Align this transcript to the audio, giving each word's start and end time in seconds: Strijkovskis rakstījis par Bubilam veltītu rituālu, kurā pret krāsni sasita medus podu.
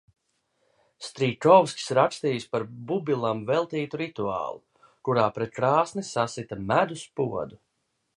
Strijkovskis 1.07 1.91
rakstījis 1.99 2.47
par 2.55 2.65
Bubilam 2.91 3.43
veltītu 3.49 3.99
rituālu, 4.03 4.87
kurā 5.09 5.27
pret 5.39 5.53
krāsni 5.59 6.05
sasita 6.09 6.59
medus 6.73 7.05
podu. 7.21 7.61